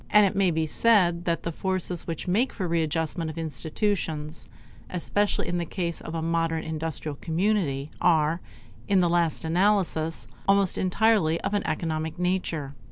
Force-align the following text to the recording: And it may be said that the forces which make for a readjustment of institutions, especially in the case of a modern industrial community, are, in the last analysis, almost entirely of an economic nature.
And 0.09 0.25
it 0.25 0.35
may 0.35 0.49
be 0.49 0.65
said 0.65 1.25
that 1.25 1.43
the 1.43 1.51
forces 1.51 2.07
which 2.07 2.27
make 2.27 2.51
for 2.53 2.65
a 2.65 2.67
readjustment 2.67 3.29
of 3.29 3.37
institutions, 3.37 4.47
especially 4.89 5.47
in 5.47 5.59
the 5.59 5.63
case 5.63 6.01
of 6.01 6.15
a 6.15 6.23
modern 6.23 6.63
industrial 6.63 7.17
community, 7.21 7.91
are, 8.01 8.41
in 8.87 8.99
the 8.99 9.09
last 9.11 9.45
analysis, 9.45 10.25
almost 10.47 10.75
entirely 10.75 11.39
of 11.41 11.53
an 11.53 11.63
economic 11.67 12.17
nature. 12.17 12.73